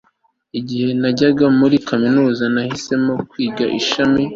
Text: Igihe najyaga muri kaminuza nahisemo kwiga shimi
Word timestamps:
Igihe 0.59 0.87
najyaga 1.01 1.45
muri 1.59 1.75
kaminuza 1.87 2.43
nahisemo 2.53 3.11
kwiga 3.29 3.63
shimi 3.87 4.23